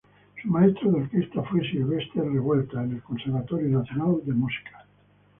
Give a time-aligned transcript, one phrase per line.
[0.41, 4.83] Su maestro de orquesta fue Silvestre Revueltas en el Conservatorio Nacional de Música.